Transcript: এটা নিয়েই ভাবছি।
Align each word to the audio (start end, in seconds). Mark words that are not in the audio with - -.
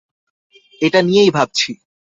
এটা 0.81 0.99
নিয়েই 1.01 1.31
ভাবছি। 1.31 1.71